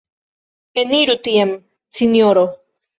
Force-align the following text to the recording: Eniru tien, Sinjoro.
Eniru 0.85 1.17
tien, 1.29 1.55
Sinjoro. 2.01 2.51